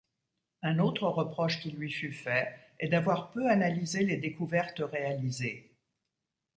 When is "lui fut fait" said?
1.69-2.55